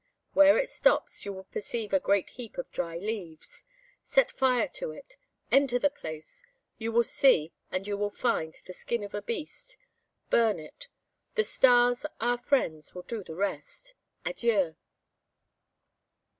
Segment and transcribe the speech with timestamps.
[0.33, 3.63] Where it stops you will perceive a great heap of dry leaves;
[4.03, 5.15] set fire to it,
[5.51, 6.41] enter the place;
[6.79, 9.77] you will see and you will find the skin of a beast;
[10.31, 10.87] burn it.
[11.35, 13.93] The stars, our friends, will do the rest.
[14.25, 14.75] Adieu!"